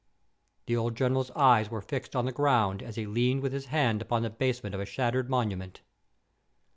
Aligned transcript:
The 0.65 0.75
old 0.75 0.95
General's 0.95 1.29
eyes 1.35 1.69
were 1.69 1.79
fixed 1.79 2.15
on 2.15 2.25
the 2.25 2.31
ground, 2.31 2.81
as 2.81 2.95
he 2.95 3.05
leaned 3.05 3.43
with 3.43 3.53
his 3.53 3.67
hand 3.67 4.01
upon 4.01 4.23
the 4.23 4.31
basement 4.31 4.73
of 4.73 4.81
a 4.81 4.85
shattered 4.87 5.29
monument. 5.29 5.81